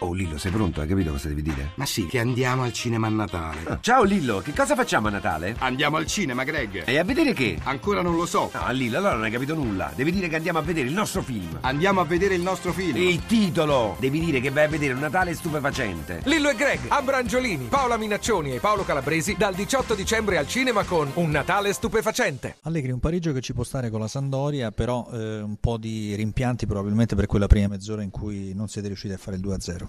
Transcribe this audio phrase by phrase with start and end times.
[0.00, 0.80] Oh Lillo, sei pronto?
[0.80, 1.72] Hai capito cosa devi dire?
[1.74, 3.58] Ma sì, che andiamo al cinema a Natale.
[3.64, 5.56] Ah, ciao Lillo, che cosa facciamo a Natale?
[5.58, 6.84] Andiamo al cinema, Greg.
[6.86, 7.58] E a vedere che?
[7.64, 8.48] Ancora non lo so.
[8.54, 9.90] No, Lillo, allora non hai capito nulla.
[9.96, 11.58] Devi dire che andiamo a vedere il nostro film.
[11.62, 12.96] Andiamo a vedere il nostro film.
[12.96, 13.96] Il titolo!
[13.98, 16.20] Devi dire che vai a vedere un Natale stupefacente.
[16.26, 21.10] Lillo e Greg, Abrangiolini, Paola Minaccioni e Paolo Calabresi dal 18 dicembre al cinema con
[21.14, 22.58] Un Natale stupefacente.
[22.62, 26.14] Allegri, un pareggio che ci può stare con la Sandoria, però eh, un po' di
[26.14, 29.87] rimpianti probabilmente per quella prima mezz'ora in cui non siete riusciti a fare il 2-0.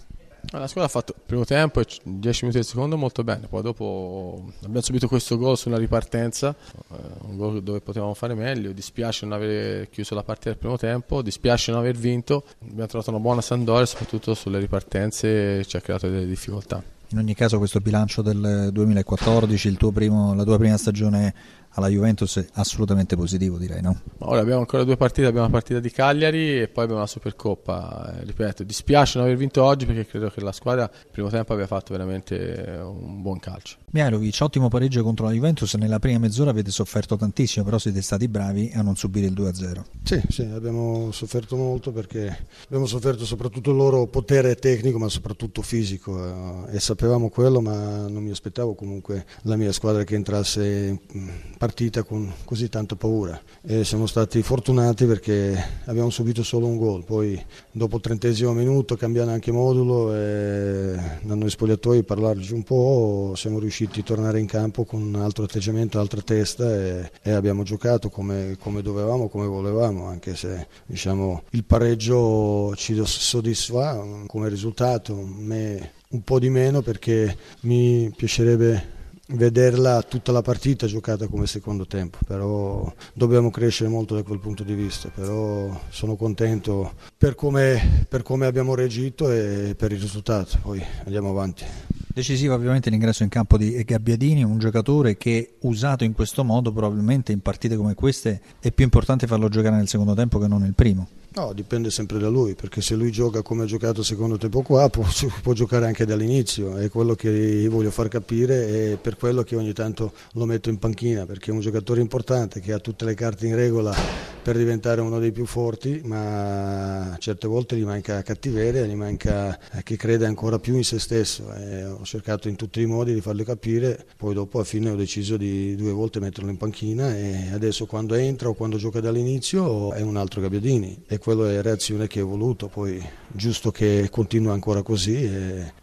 [0.52, 3.62] La squadra ha fatto il primo tempo e 10 minuti del secondo molto bene, poi
[3.62, 6.56] dopo abbiamo subito questo gol su una ripartenza,
[6.92, 6.96] eh,
[7.28, 11.22] un gol dove potevamo fare meglio, dispiace non aver chiuso la partita del primo tempo,
[11.22, 16.10] dispiace non aver vinto, abbiamo trovato una buona Sandoria soprattutto sulle ripartenze ci ha creato
[16.10, 16.82] delle difficoltà.
[17.12, 21.34] In ogni caso questo bilancio del 2014, primo, la tua prima stagione
[21.72, 24.02] alla Juventus è assolutamente positivo direi, no?
[24.20, 28.20] Ora abbiamo ancora due partite, abbiamo la partita di Cagliari e poi abbiamo la Supercoppa.
[28.20, 31.54] Eh, ripeto, dispiace non aver vinto oggi perché credo che la squadra il primo tempo
[31.54, 33.78] abbia fatto veramente un buon calcio.
[33.92, 38.28] Mihailovic, ottimo pareggio contro la Juventus, nella prima mezz'ora avete sofferto tantissimo, però siete stati
[38.28, 39.84] bravi a non subire il 2-0.
[40.04, 45.62] Sì, sì, abbiamo sofferto molto perché abbiamo sofferto soprattutto il loro potere tecnico ma soprattutto
[45.62, 51.00] fisico eh, e sapevamo quello ma non mi aspettavo comunque la mia squadra che entrasse
[51.12, 53.40] in partita con così tanta paura.
[53.62, 58.96] E siamo stati fortunati perché abbiamo subito solo un gol, poi dopo il trentesimo minuto
[58.96, 64.46] cambiando anche modulo e da noi spogliatoi parlarci un po' siamo riusciti a tornare in
[64.46, 69.46] campo con un altro atteggiamento, altra testa e, e abbiamo giocato come, come, dovevamo, come
[69.46, 76.82] volevamo, anche se diciamo, il pareggio ci soddisfa come risultato, me un po' di meno
[76.82, 78.98] perché mi piacerebbe
[79.32, 84.64] vederla tutta la partita giocata come secondo tempo, però dobbiamo crescere molto da quel punto
[84.64, 90.58] di vista, però sono contento per come, per come abbiamo reagito e per il risultato,
[90.62, 91.66] poi andiamo avanti.
[92.12, 97.32] Decisivo ovviamente l'ingresso in campo di Gabbiadini, un giocatore che usato in questo modo probabilmente
[97.32, 100.74] in partite come queste è più importante farlo giocare nel secondo tempo che non nel
[100.74, 101.08] primo.
[101.32, 104.62] No, dipende sempre da lui, perché se lui gioca come ha giocato il secondo tempo
[104.64, 105.06] qua, può,
[105.44, 109.56] può, giocare anche dall'inizio, è quello che io voglio far capire e per quello che
[109.56, 113.14] ogni tanto lo metto in panchina, perché è un giocatore importante che ha tutte le
[113.14, 113.94] carte in regola
[114.42, 119.98] per diventare uno dei più forti, ma certe volte gli manca cattiveria, gli manca che
[119.98, 121.54] crede ancora più in se stesso.
[121.54, 124.96] E ho cercato in tutti i modi di farlo capire, poi dopo alla fine ho
[124.96, 129.94] deciso di due volte metterlo in panchina e adesso quando entra o quando gioca dall'inizio
[129.94, 134.08] è un altro Gabbiadini e quello è la reazione che ho voluto, poi giusto che
[134.10, 135.30] continua ancora così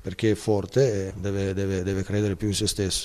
[0.01, 3.05] perché è forte e deve, deve, deve credere più in se stesso.